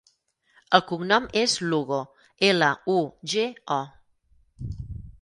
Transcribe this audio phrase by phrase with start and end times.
[0.77, 2.01] El cognom és Lugo:
[2.49, 2.99] ela, u,
[3.35, 3.47] ge,
[3.81, 3.81] o.